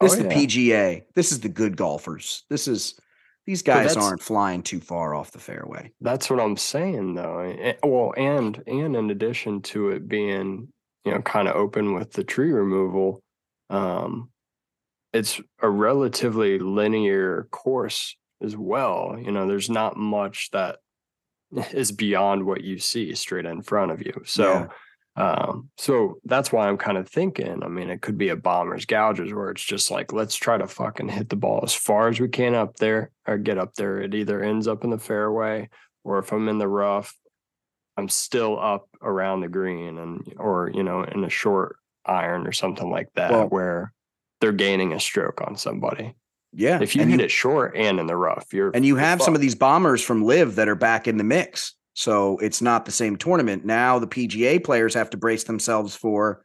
[0.01, 0.27] this is yeah.
[0.27, 1.03] the PGA.
[1.15, 2.43] This is the good golfers.
[2.49, 2.99] This is
[3.47, 5.91] these guys aren't flying too far off the fairway.
[6.01, 7.39] That's what I'm saying, though.
[7.39, 10.67] Eh, Well, and and in addition to it being,
[11.05, 13.21] you know, kind of open with the tree removal,
[13.69, 14.29] um,
[15.13, 19.17] it's a relatively linear course as well.
[19.19, 20.77] You know, there's not much that
[21.71, 24.21] is beyond what you see straight in front of you.
[24.25, 24.69] So,
[25.15, 27.63] um, so that's why I'm kind of thinking.
[27.63, 30.67] I mean, it could be a bombers gougers where it's just like let's try to
[30.67, 33.99] fucking hit the ball as far as we can up there or get up there.
[33.99, 35.69] It either ends up in the fairway
[36.03, 37.13] or if I'm in the rough,
[37.99, 42.51] I'm still up around the green and or you know in a short iron or
[42.51, 43.93] something like that Well- where
[44.41, 46.15] they're gaining a stroke on somebody.
[46.51, 49.03] Yeah, If you and hit it short and in the rough, you're and you you're
[49.03, 51.75] have some of these bombers from LIV that are back in the mix.
[51.93, 53.65] So it's not the same tournament.
[53.65, 56.43] Now the PGA players have to brace themselves for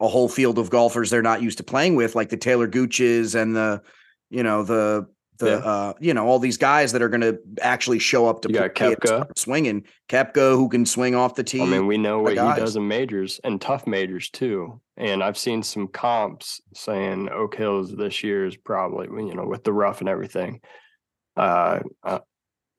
[0.00, 3.34] a whole field of golfers they're not used to playing with, like the Talor Gooches
[3.34, 3.82] and the,
[4.30, 5.06] you know, the
[5.40, 5.56] the Yeah.
[5.56, 8.56] uh, you know, all these guys that are going to actually show up to You
[8.56, 9.36] play and Koepka.
[9.36, 9.84] swinging.
[10.08, 11.60] Koepka, who can swing off the tee.
[11.60, 14.80] I mean, we know what he does in majors and tough majors too.
[14.96, 19.64] And I've seen some comps saying Oak Hills this year is probably, you know, with
[19.64, 20.60] the rough and everything.
[21.36, 22.20] Uh, uh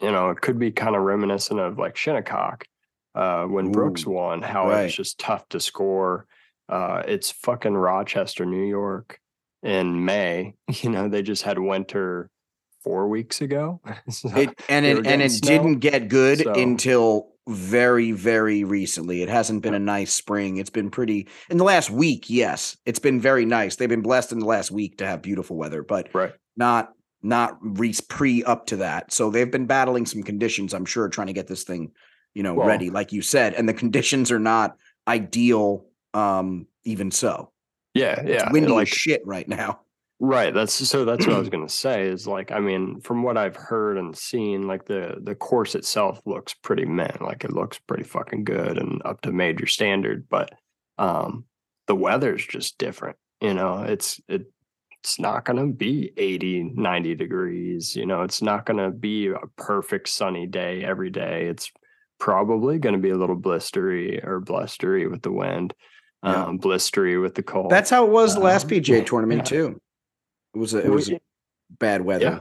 [0.01, 2.65] you know, it could be kind of reminiscent of like Shinnecock
[3.13, 4.85] uh, when Brooks won, how right.
[4.85, 6.25] it's just tough to score.
[6.67, 9.19] Uh, it's fucking Rochester, New York
[9.63, 10.55] in May.
[10.81, 12.29] You know, they just had winter
[12.83, 13.81] four weeks ago.
[14.09, 19.23] So It and it and it snow, didn't get good so- until very very recently.
[19.23, 20.57] It hasn't been a nice spring.
[20.57, 22.29] It's been pretty in the last week.
[22.29, 23.75] Yes, it's been very nice.
[23.75, 26.33] They've been blessed in the last week to have beautiful weather, but right.
[26.55, 29.11] not not re- pre up to that.
[29.11, 30.73] So they've been battling some conditions.
[30.73, 31.91] I'm sure trying to get this thing,
[32.33, 33.53] you know, Well- ready, like you said.
[33.55, 35.85] And the conditions are not ideal.
[36.13, 37.51] Um, even so,
[37.93, 38.51] Yeah, it's yeah.
[38.51, 39.81] windy like as shit right now.
[40.23, 40.53] Right.
[40.53, 43.55] That's so that's what I was gonna say is like I mean, from what I've
[43.55, 48.03] heard and seen, like the the course itself looks pretty man, like it looks pretty
[48.03, 50.53] fucking good and up to major standard, but
[50.99, 51.45] um
[51.87, 53.17] the weather's just different.
[53.41, 54.45] You know, it's it
[54.99, 60.07] it's not gonna be 80, 90 degrees, you know, it's not gonna be a perfect
[60.07, 61.47] sunny day every day.
[61.47, 61.71] It's
[62.19, 65.73] probably gonna be a little blistery or blustery with the wind,
[66.23, 66.43] Yeah.
[66.45, 67.71] um, blistery with the cold.
[67.71, 69.57] That's how it was the last Um, PGA tournament yeah.
[69.57, 69.81] too.
[70.53, 71.11] It was a, it was
[71.69, 72.25] bad weather.
[72.25, 72.39] Yeah.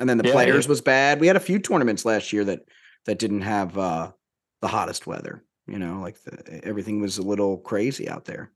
[0.00, 1.20] And then the Yeah, players it- was bad.
[1.20, 2.60] We had a few tournaments last year that
[3.06, 4.12] that didn't have uh
[4.60, 5.44] the hottest weather.
[5.66, 8.50] You know, like the, everything was a little crazy out there.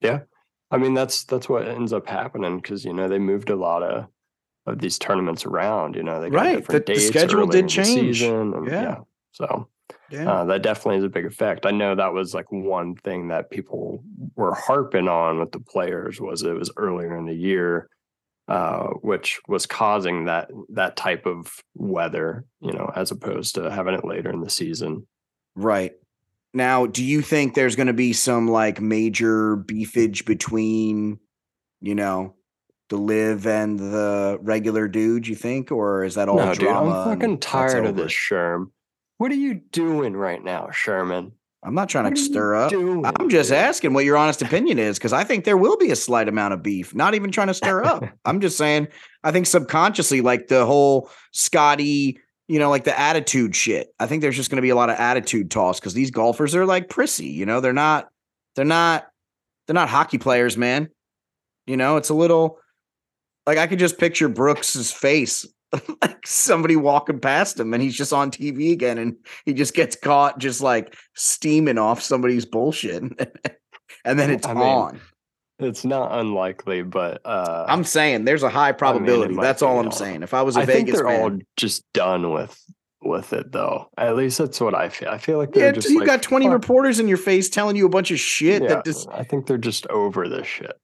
[0.00, 0.20] Yeah,
[0.70, 3.82] I mean, that's that's what ends up happening because you know they moved a lot
[3.82, 4.06] of
[4.66, 5.94] of these tournaments around.
[5.96, 8.22] You know, they got Right, different the- the schedule did change.
[8.22, 8.82] and Yeah.
[8.82, 8.96] yeah.
[9.32, 9.68] So
[10.10, 10.30] Yeah.
[10.32, 11.66] uh, that definitely is a big effect.
[11.66, 14.02] I know that was like one thing that people
[14.34, 17.88] were harping on with the players was it was earlier in the year,
[18.48, 22.44] uh, which was causing that that type of weather.
[22.60, 25.06] You know, as opposed to having it later in the season.
[25.54, 25.92] right.
[26.54, 31.18] Now, do you think there's going to be some like major beefage between,
[31.82, 32.34] you know,
[32.88, 35.28] the LIV and the regular dude?
[35.28, 36.90] You think, or is that all no, dude, drama?
[36.90, 38.70] I'm fucking tired of this, Sherm.
[39.18, 41.32] What are you doing right now, Sherman?
[41.66, 42.70] I'm not trying What to stir up.
[42.70, 45.90] doing, I'm just asking what your honest opinion is because I think there will be
[45.90, 46.94] a slight amount of beef.
[46.94, 48.04] Not even trying to stir up.
[48.24, 48.86] I'm just saying
[49.24, 53.88] I think subconsciously, like the whole Scotty, you know, like the attitude shit.
[53.98, 56.54] I think there's just going to be a lot of attitude toss because these golfers
[56.54, 57.30] are like prissy.
[57.30, 58.08] You know, they're not,
[58.54, 59.08] they're not,
[59.66, 60.88] they're not hockey players, man.
[61.66, 62.60] You know, it's a little
[63.44, 65.44] like I could just picture Brooks's face.
[66.02, 69.96] like somebody walking past him and he's just on TV again and he just gets
[69.96, 73.02] caught just like steaming off somebody's bullshit
[74.04, 75.00] and then it's I mean, on.
[75.58, 79.34] It's not unlikely, but uh, I'm saying there's a high probability.
[79.34, 79.92] might That's all I'm on.
[79.92, 80.22] saying.
[80.22, 82.62] If I was a I think Vegas they're man, all just done with
[83.00, 83.88] with it though.
[83.96, 85.08] At least that's what I feel.
[85.08, 87.48] I feel like Yeah, they're just you like, got 20 "Fuck." reporters in your face
[87.48, 90.46] telling you a bunch of shit Yeah, that just I think they're just over this
[90.46, 90.74] shit.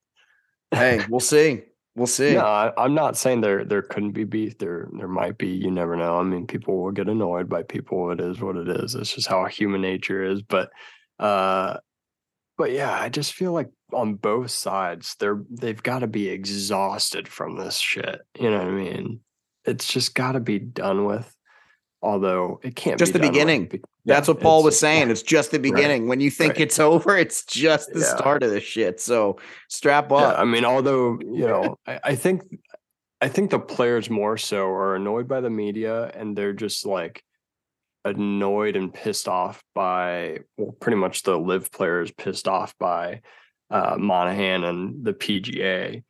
[0.71, 1.61] Hey, we'll see.
[1.95, 2.33] We'll see.
[2.33, 4.57] No, I, I'm not saying there there couldn't be beef.
[4.57, 5.49] There there might be.
[5.49, 6.17] You never know.
[6.17, 8.11] I mean, people will get annoyed by people.
[8.11, 8.95] It is what it is.
[8.95, 10.41] It's just how human nature is.
[10.41, 10.71] But
[11.19, 11.77] uh,
[12.57, 17.27] but yeah, I just feel like on both sides, they're they've got to be exhausted
[17.27, 18.21] from this shit.
[18.39, 19.19] You know what I mean?
[19.65, 21.32] It's just got to be done with.
[22.03, 23.67] Although it can't Just be the beginning.
[23.67, 25.09] be- That's yeah, what Paul was saying.
[25.09, 26.07] It's just the beginning.
[26.09, 26.61] When you think Right.
[26.61, 28.15] it's over, it's just the Yeah.
[28.17, 28.99] start of the shit.
[28.99, 29.37] So
[29.69, 30.39] strap Yeah, up.
[30.39, 32.43] I mean, although you know, I, I think,
[33.21, 37.23] I think the players more so are annoyed by the media, and they're just like
[38.05, 43.21] annoyed and pissed off by well, pretty much the LIV players pissed off by
[43.69, 46.03] uh, Monahan and the PGA.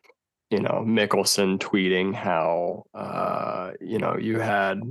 [0.49, 4.81] You know, Mickelson tweeting how uh, you know you had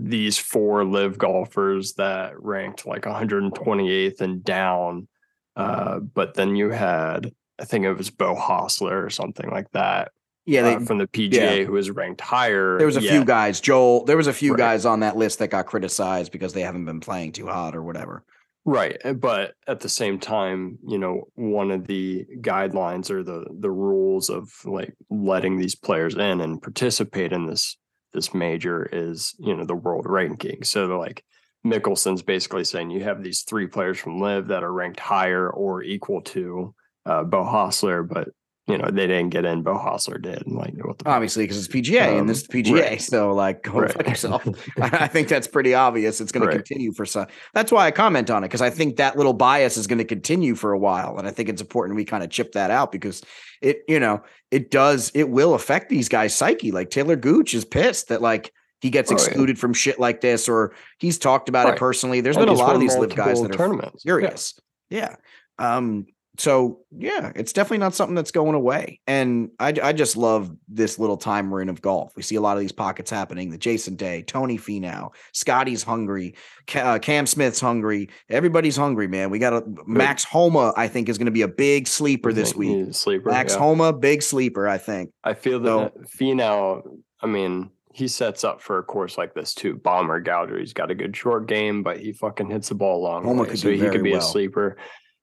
[0.00, 5.08] these four LIV golfers that ranked like 128th and down,
[5.56, 10.12] uh, but then you had I think it was Beau Hossler or something like that
[10.46, 12.78] yeah, they, uh, from the PGA who was ranked higher.
[12.78, 14.04] there was a few guys, Joel.
[14.04, 14.58] There was a few Right.
[14.58, 17.82] guys on that list that got criticized because they haven't been playing too hot or
[17.82, 18.24] whatever.
[18.64, 18.96] right?
[19.04, 23.70] uh, But at the same time, you know, one of the guidelines or the the
[23.70, 27.76] rules of like letting these players in and participate in this
[28.12, 30.64] this major is you know the world ranking.
[30.64, 31.24] So they're like
[31.66, 35.82] Mickelson's basically saying you have these three players from LIV that are ranked higher or
[35.82, 36.74] equal to
[37.06, 38.28] uh, Beau Hossler, but
[38.68, 39.62] you know they didn't get in.
[39.62, 40.46] Beau Hossler did.
[40.46, 41.08] And like what the?
[41.08, 42.82] Obviously, because it's PGA and Um, this is PGA.
[42.82, 43.00] right.
[43.02, 43.92] So, like, go Right.
[43.92, 44.46] fuck yourself.
[44.80, 46.20] I think that's pretty obvious.
[46.20, 46.52] It's going Right.
[46.52, 47.26] to continue for some.
[47.54, 50.04] That's why I comment on it because I think that little bias is going to
[50.04, 52.92] continue for a while, and I think it's important we kind of chip that out
[52.92, 53.22] because
[53.62, 55.10] it, you know, it does.
[55.14, 56.70] It will affect these guys' psyche.
[56.70, 59.24] Like Talor Gooch is pissed that like he gets Oh, yeah.
[59.24, 62.20] excluded from shit like this, or he's talked about it personally.
[62.20, 64.02] There's And been a lot of these LIV guys that are tournaments.
[64.04, 64.10] Yeah.
[64.10, 64.60] furious.
[64.90, 65.16] Yeah.
[65.58, 66.06] Um,
[66.38, 69.00] so yeah, it's definitely not something that's going away.
[69.06, 72.12] And I, I just love this little time we're in of golf.
[72.16, 73.50] We see a lot of these pockets happening.
[73.50, 76.36] The Jason Day, Tony Finau, Scotty's hungry,
[76.74, 78.08] uh, Cam Smith's hungry.
[78.30, 79.30] Everybody's hungry, man.
[79.30, 80.72] We got a Max Homa.
[80.76, 82.94] I think is going to be a big sleeper this week.
[82.94, 83.30] sleeper.
[83.30, 83.58] Max yeah.
[83.58, 84.68] Homa, big sleeper.
[84.68, 85.10] I think.
[85.24, 86.82] I feel So- that Finau,
[87.20, 89.74] I mean, he sets up for a course like this too.
[89.74, 90.60] Bomber Gouger.
[90.60, 93.48] He's got a good short game, but he fucking hits the ball long Homa way.
[93.48, 94.20] could so he could be well.
[94.20, 94.76] a sleeper.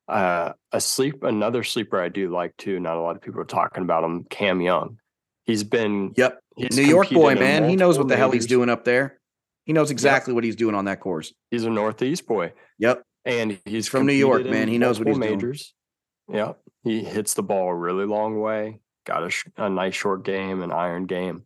[0.08, 2.80] Uh, a sleep, another sleeper I do like too.
[2.80, 4.24] Not a lot of people are talking about him.
[4.30, 5.00] Cam Young.
[5.46, 7.68] He's been Yep, he's New York boy, man.
[7.70, 9.20] He knows what the hell he's doing up there.
[9.66, 11.34] He knows exactly what he's doing on that course.
[11.50, 12.54] He's a Northeast boy.
[12.78, 13.02] Yep.
[13.26, 14.68] and he's from New York, man.
[14.68, 15.50] He knows what he's multiple doing.
[15.50, 15.74] majors.
[16.32, 18.80] Yeah, he hits the ball a really long way.
[19.06, 21.44] Got a, sh- a nice short game, an iron game.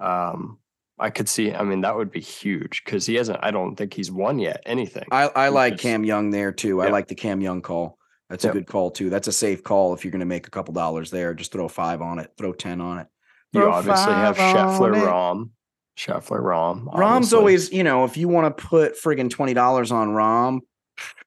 [0.00, 0.58] Um,
[0.98, 1.52] I could see.
[1.52, 3.40] I mean, that would be huge because he hasn't.
[3.42, 5.04] I don't think he's won yet anything.
[5.10, 6.82] I, I like just- Cam Young there too.
[6.82, 7.98] I like the Cam Young call.
[8.30, 9.10] That's a good call too.
[9.10, 11.34] That's a safe call if you're going to make a couple dollars there.
[11.34, 12.30] Just throw five on it.
[12.38, 13.06] Throw ten on it.
[13.52, 15.04] you throw obviously have five Scheffler, it.
[15.04, 15.50] Rahm,
[15.96, 16.84] Scheffler, Rahm.
[16.86, 17.38] Rahm's obviously.
[17.38, 20.60] always, you know, if you want to put friggin' twenty dollars on Rahm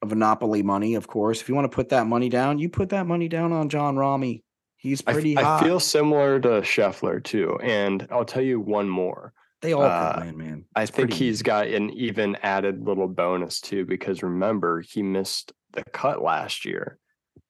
[0.02, 1.40] of Monopoly money, of course.
[1.40, 3.96] If you want to put that money down, you put that money down on Jon
[3.96, 4.42] Rahm.
[4.78, 8.90] He's I, f- pretty I feel similar to Scheffler too, and I'll tell you one
[8.90, 9.34] more.
[9.62, 10.66] They all uh, could win, man.
[10.76, 15.52] I think pretty he's got an even added little bonus too, because remember he missed
[15.74, 17.00] the cut last year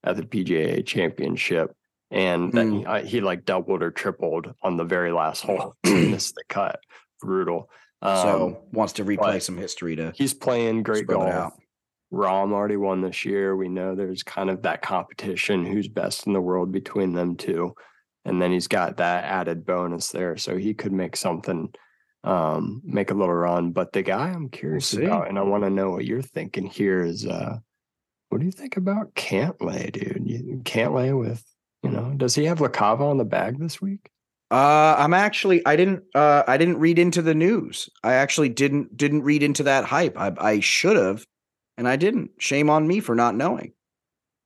[0.04, 1.76] at the PGA Championship,
[2.12, 2.80] and then Mm.
[2.80, 5.76] he, I- he like doubled or tripled on the very last hole.
[5.84, 6.80] He missed the cut,
[7.22, 7.70] brutal.
[8.02, 11.28] Um, so wants to replay some history to he's playing great golf.
[11.34, 11.54] out.
[12.14, 13.56] Rahm already won this year.
[13.58, 17.74] We know there's kind of that competition who's best in the world between them two.
[18.24, 20.38] And then he's got that added bonus there.
[20.38, 21.74] So he could make something,
[22.28, 23.72] um, make a little run.
[23.72, 25.06] But the guy I'm curious see.
[25.06, 27.58] about, and I want to know what you're thinking here is uh
[28.30, 30.24] what do you think about Cantlay, dude?
[30.26, 31.46] You, Cantlay with,
[31.82, 34.10] you know, does he have LaCava on the bag this week?
[34.52, 37.90] Uh, I'm actually I didn't uh I didn't read into the news.
[38.04, 40.18] I actually didn't didn't read into that hype.
[40.18, 41.26] I I should have,
[41.78, 42.32] and I didn't.
[42.40, 43.72] Shame on me for not knowing.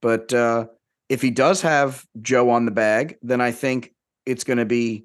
[0.02, 0.68] But uh
[1.10, 3.92] if he does have Joe on the bag, then I think
[4.26, 5.04] it's going to be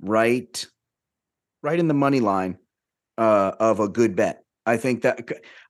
[0.00, 0.66] right
[1.62, 2.58] right in the money line
[3.16, 4.44] uh of a good bet.
[4.66, 5.20] I think that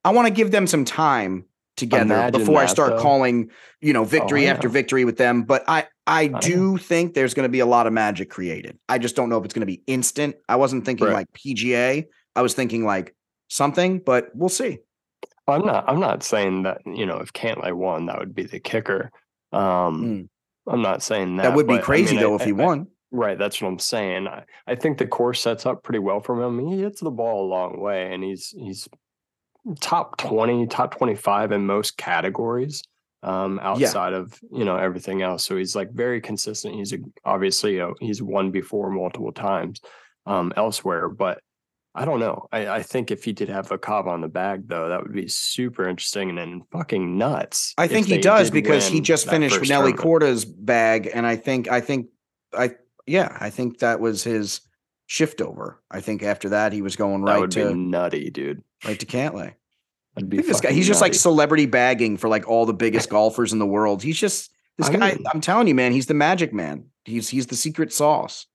[0.04, 1.44] I want to give them some time
[1.76, 3.02] together Imagine before I start though.
[3.02, 5.44] calling, you know, victory I after victory with them.
[5.44, 8.78] But I I do think there's going to be a lot of magic created.
[8.88, 10.34] I just don't know if it's going to be instant.
[10.48, 11.14] I wasn't thinking Right.
[11.14, 12.06] like PGA.
[12.34, 13.14] I was thinking like
[13.48, 14.78] something, but we'll see.
[15.46, 15.88] I'm not.
[15.88, 19.10] I'm not saying that you know if Cantlay won, that would be the kicker.
[19.52, 20.28] Um,
[20.66, 21.42] I'm not saying that.
[21.42, 21.44] Mm.
[21.44, 22.88] That would be but, I crazy mean, I- though if he I- won.
[23.10, 24.28] Right, that's what I'm saying.
[24.28, 26.58] I, I think the course sets up pretty well for him.
[26.58, 28.88] He hits the ball a long way, and he's he's
[29.80, 32.82] top twenty, top twenty five in most categories.
[33.24, 34.18] Um, outside yeah.
[34.18, 36.74] of you know everything else, so he's like very consistent.
[36.74, 39.80] He's a, obviously a, he's won before multiple times
[40.26, 41.40] um, elsewhere, but
[41.94, 42.46] I don't know.
[42.52, 45.12] I, I, think if he did have a cob on the bag, though, that would
[45.12, 47.74] be super interesting and then fucking nuts.
[47.76, 51.80] I think he does because he just finished Nelly Korda's bag, and I think I
[51.80, 52.06] think
[52.52, 52.70] I
[53.08, 54.60] yeah, I think that was his
[55.06, 55.80] shift over.
[55.90, 58.62] I think after that he was going right that would to be nutty, dude.
[58.84, 59.54] Right to Cantlay.
[60.16, 60.70] I'd be this guy.
[60.70, 60.88] He's nutty.
[60.88, 64.02] just like celebrity bagging for like all the biggest golfers in the world.
[64.02, 65.14] He's just this I guy.
[65.14, 65.92] Mean, I'm telling you, man.
[65.92, 66.86] He's the magic man.
[67.04, 68.46] He's he's the secret sauce.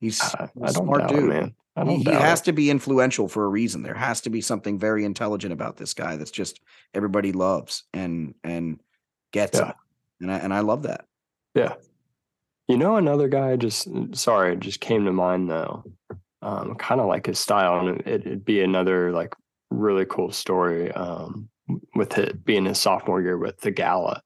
[0.00, 1.54] He's a smart dude, man.
[1.86, 2.44] he, he has it.
[2.44, 3.82] to be influential for a reason.
[3.82, 6.60] There has to be something very intelligent about this guy that's just
[6.94, 8.80] everybody loves and and
[9.32, 9.70] gets yeah.
[9.70, 9.76] it.
[10.22, 11.06] And I and I love that.
[11.54, 11.74] Yeah,
[12.70, 15.84] you know, another guy just sorry, it just came to mind though.
[16.42, 19.34] Um, kind of like his style, and it, would be another like
[19.70, 20.90] really cool story.
[20.92, 21.50] Um,
[21.94, 24.20] with it being his sophomore year with Theegala.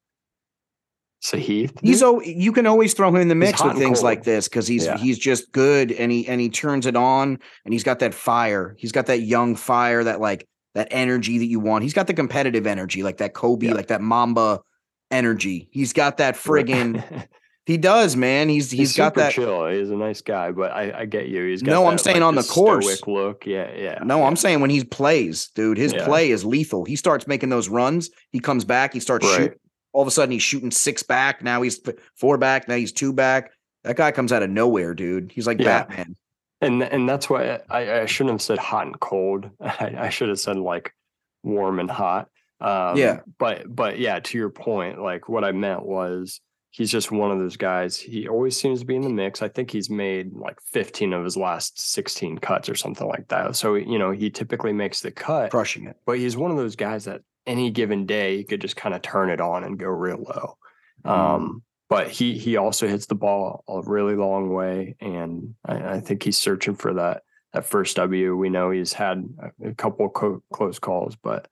[1.21, 1.79] So Sahith.
[1.81, 4.03] He's oh, you can always throw him in the mix with things cold.
[4.03, 4.97] like this because he's yeah.
[4.97, 8.75] he's just good and he and he turns it on and he's got that fire.
[8.77, 11.83] He's got that young fire, that like that energy that you want.
[11.83, 13.73] He's got the competitive energy, like that Kobe, yeah.
[13.73, 14.61] like that Mamba
[15.09, 15.67] energy.
[15.71, 17.01] He's got that friggin'
[17.65, 18.47] He does, man.
[18.47, 19.65] He's he's, he's got that chill.
[19.67, 21.45] He's a nice guy, but I, I get you.
[21.45, 21.83] He's got no.
[21.83, 23.47] That, I'm saying like, on the course look.
[23.47, 23.99] Yeah, yeah.
[24.03, 24.25] No, yeah.
[24.25, 25.77] I'm saying when he plays, dude.
[25.77, 26.05] His yeah.
[26.05, 26.85] play is lethal.
[26.85, 28.11] He starts making those runs.
[28.29, 28.93] He comes back.
[28.93, 29.35] He starts right.
[29.35, 29.59] shooting.
[29.93, 31.41] All of a sudden, he's shooting six back.
[31.41, 31.79] Now he's
[32.15, 32.67] four back.
[32.67, 33.51] Now he's two back.
[33.83, 35.31] That guy comes out of nowhere, dude.
[35.31, 35.85] He's like yeah.
[35.85, 36.15] Batman.
[36.61, 39.49] And and that's why I, I shouldn't have said hot and cold.
[39.59, 40.93] I, I should have said like
[41.41, 42.29] warm and hot.
[42.61, 43.21] Um, yeah.
[43.39, 46.41] But but yeah, to your point, like what I meant was
[46.75, 47.97] he's just one of those guys.
[47.97, 49.41] He always seems to be in the mix.
[49.41, 53.55] I think he's made like 15 of his last 16 cuts or something like that.
[53.55, 55.95] So, you know, he typically makes the cut, crushing it.
[56.05, 59.01] But he's one of those guys that any given day he could just kind of
[59.01, 60.57] turn it on and go real low.
[61.05, 61.09] Mm.
[61.09, 65.99] Um, but he he also hits the ball a really long way, and I, I,
[66.01, 67.21] think he's searching for that
[67.53, 68.35] that first W.
[68.35, 71.47] We know he's had a, a couple co- close calls, but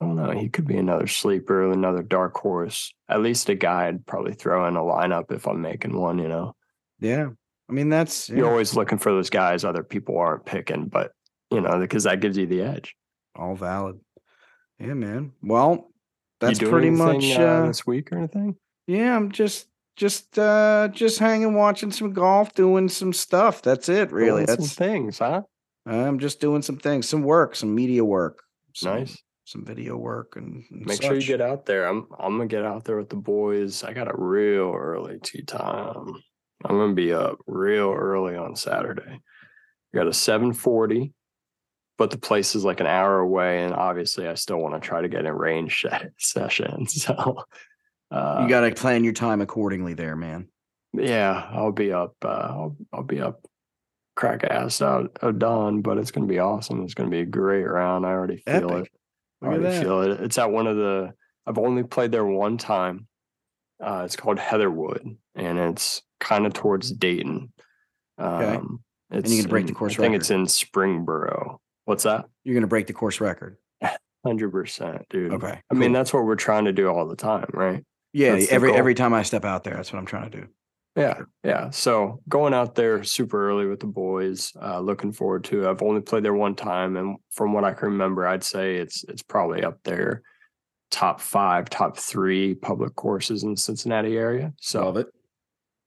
[0.00, 0.30] I don't know.
[0.30, 2.92] He could be another sleeper, another dark horse.
[3.08, 6.28] At least a guy I'd probably throw in a lineup if I'm making one, you
[6.28, 6.54] know?
[7.00, 7.28] Yeah.
[7.68, 8.28] I mean, that's.
[8.28, 8.36] Yeah.
[8.36, 11.12] You're always looking for those guys other people aren't picking, but,
[11.50, 12.94] you know, because that gives you the edge.
[13.34, 13.98] All valid.
[14.78, 15.32] Yeah, man.
[15.42, 15.90] Well,
[16.40, 17.38] that's pretty anything, much.
[17.38, 18.56] Uh, uh, this week or anything?
[18.86, 19.66] Yeah, I'm just.
[19.96, 23.62] Just uh just hanging watching some golf, doing some stuff.
[23.62, 24.44] That's it, really.
[24.44, 25.40] Doing that's things, huh?
[25.86, 28.42] I'm just doing some things, some work, some media work.
[28.84, 31.06] Nice some video work and, and make such.
[31.06, 31.86] sure you get out there.
[31.86, 33.84] I'm I'm gonna get out there with the boys.
[33.84, 36.14] I got a real early tee time.
[36.64, 39.20] I'm gonna be up real early on Saturday.
[39.94, 41.12] I got a 740,
[41.96, 45.00] but the place is like an hour away, and obviously I still want to try
[45.00, 45.86] to get in range
[46.18, 46.86] session.
[46.88, 47.44] So
[48.10, 50.48] uh, you got to plan your time accordingly, there, man.
[50.92, 52.16] Yeah, I'll be up.
[52.24, 53.40] Uh, I'll I'll be up
[54.16, 56.82] crack ass out of dawn, but it's to be awesome.
[56.82, 58.04] It's to be a great round.
[58.04, 58.86] I already feel Epic.
[58.86, 59.00] it.
[59.46, 60.20] I already feel it.
[60.20, 61.14] It's at one of the.
[61.46, 63.06] I've only played there one time.
[63.82, 67.52] Uh, it's called Heatherwood, and it's kind of towards Dayton.
[68.18, 69.18] Um, okay.
[69.18, 69.94] It's and you're gonna break the course.
[69.94, 71.58] I think it's in Springboro.
[71.84, 72.26] What's that?
[72.44, 73.56] You're gonna break the course record.
[74.24, 75.34] Hundred percent, dude.
[75.34, 75.46] Okay.
[75.46, 75.78] I cool.
[75.78, 77.84] mean, that's what we're trying to do all the time, right?
[78.12, 78.32] Yeah.
[78.32, 80.48] That's every every time I step out there, that's what I'm trying to do.
[80.96, 81.68] Yeah, yeah.
[81.70, 85.64] So going out there super early with the boys, uh, looking forward to.
[85.64, 85.70] It.
[85.70, 89.04] I've only played there one time, and from what I can remember, I'd say it's
[89.04, 90.22] it's probably up there,
[90.90, 94.54] top five, top three public courses in the Cincinnati area.
[94.58, 95.06] So Love it.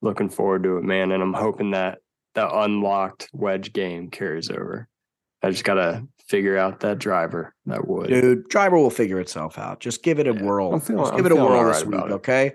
[0.02, 1.98] Looking forward to it, man, and I'm hoping that
[2.36, 4.88] the unlocked wedge game carries over.
[5.42, 8.10] I just gotta figure out that driver that would.
[8.10, 9.80] Dude, driver will figure itself out.
[9.80, 10.80] Just give it a yeah, whirl.
[10.80, 12.54] Feeling, just give I'm it a whirl right this week, okay?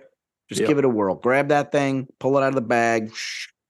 [0.48, 0.68] Just yep.
[0.68, 1.14] give it a whirl.
[1.14, 3.12] Grab that thing, pull it out of the bag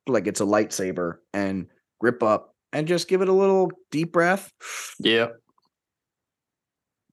[0.07, 1.67] like it's a lightsaber, and
[2.01, 4.53] grip up, and just give it a little deep breath.
[5.01, 5.37] Yep.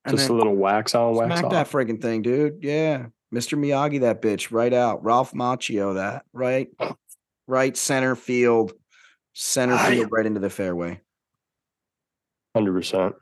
[0.09, 1.51] Just a little wax on, wax smack off.
[1.51, 2.63] that friggin' thing, dude.
[2.63, 3.55] Yeah, Mr.
[3.57, 5.03] Miyagi, that bitch, right out.
[5.03, 6.69] Ralph Macchio, that right,
[7.47, 8.73] right center field,
[9.33, 10.99] center field, right into the fairway.
[12.55, 13.13] Hundred percent.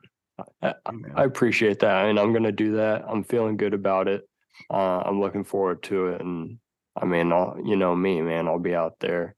[0.64, 0.74] I,
[1.16, 3.04] I appreciate that, and I'm gonna do that.
[3.06, 4.29] I'm feeling good about it
[4.70, 6.22] uh, I'm looking forward to it.
[6.22, 6.60] And
[6.96, 9.36] I mean, I'll, you know me, man, I'll be out there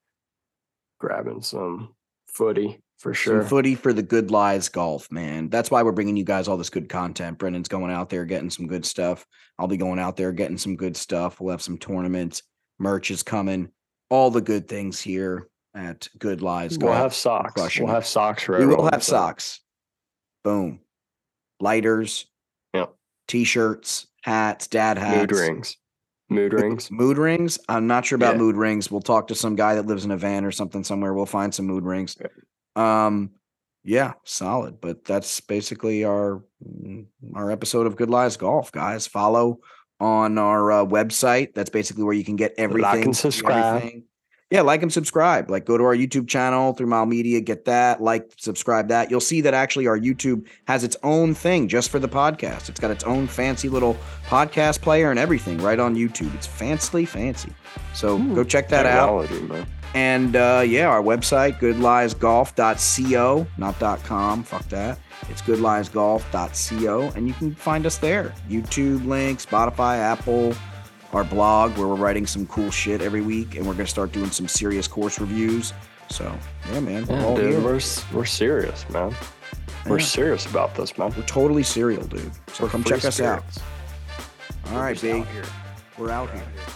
[0.99, 1.93] grabbing some
[2.27, 3.41] footy for sure.
[3.41, 5.49] Some footy for the Good Lies Golf, man.
[5.49, 7.37] That's why we're bringing you guys all this good content.
[7.37, 9.25] Brendan's going out there getting some good stuff.
[9.57, 11.39] I'll be going out there getting some good stuff.
[11.41, 12.43] We'll have some tournaments,
[12.79, 13.69] merch is coming,
[14.09, 15.47] all the good things here.
[15.73, 16.77] at Good Lies.
[16.77, 16.97] We'll Golf.
[17.01, 17.53] have socks.
[17.53, 17.95] crushing We'll it.
[17.95, 19.61] have socks for we will have so- socks.
[20.43, 20.81] Boom.
[21.61, 22.25] Lighters.
[22.73, 22.93] Yep.
[23.27, 25.17] T-shirts, hats, dad hats.
[25.17, 25.77] Mood rings.
[26.29, 26.89] Mood rings.
[26.91, 27.59] Mood rings.
[27.67, 28.41] I'm not sure about Yeah.
[28.41, 28.89] mood rings.
[28.89, 31.13] We'll talk to some guy that lives in a van or something somewhere.
[31.13, 32.15] We'll find some mood rings.
[32.75, 33.31] Um,
[33.83, 34.79] yeah, solid.
[34.79, 37.05] But that's basically our mm,
[37.35, 39.07] our episode of Good Lies Golf, guys.
[39.07, 39.59] Follow
[39.99, 41.53] on our uh, website.
[41.53, 43.03] That's basically where you can get everything.
[43.05, 43.75] and subscribe.
[43.75, 44.03] everything.
[44.51, 45.49] Yeah, like and subscribe.
[45.49, 49.09] Like go to our YouTube channel through Mile Media, get that, like, subscribe that.
[49.09, 52.67] You'll see that actually our YouTube has its own thing just for the podcast.
[52.67, 53.95] It's got its own fancy little
[54.25, 56.35] podcast player and everything right on YouTube.
[56.35, 57.53] It's fancy, fancy.
[57.93, 59.29] So go check that out.
[59.93, 64.43] And uh, yeah, our website, goodliesgolf.co, not .com.
[64.43, 64.99] Fuck that.
[65.29, 68.33] It's goodliesgolf.co, and you can find us there.
[68.49, 70.53] YouTube link, Spotify, Apple,
[71.13, 74.31] our blog, where we're writing some cool shit every week, and we're gonna start doing
[74.31, 75.73] some serious course reviews.
[76.09, 76.33] So
[76.71, 77.59] yeah, man, we're Yeah, all dude, here.
[77.61, 77.79] we're
[78.13, 79.15] we're serious, man.
[79.87, 80.05] We're Yeah.
[80.05, 81.13] serious about this, man.
[81.17, 82.31] We're totally serial, dude.
[82.53, 83.43] So We're come check us out.
[83.53, 83.59] spirits.
[84.67, 85.43] All We're right, just out here.
[85.97, 86.43] We're out We're here.
[86.43, 86.73] out here.